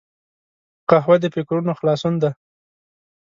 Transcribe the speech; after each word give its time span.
قهوه 0.89 1.15
د 1.21 1.25
فکرونو 1.35 1.71
خلاصون 1.79 2.13
دی 2.21 2.31